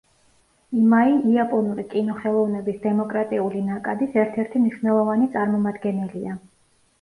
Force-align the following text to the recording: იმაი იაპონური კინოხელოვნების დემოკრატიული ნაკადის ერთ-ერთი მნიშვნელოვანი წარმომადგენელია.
იმაი 0.83 1.11
იაპონური 1.31 1.83
კინოხელოვნების 1.91 2.79
დემოკრატიული 2.85 3.61
ნაკადის 3.67 4.17
ერთ-ერთი 4.23 4.63
მნიშვნელოვანი 4.65 5.31
წარმომადგენელია. 5.37 6.35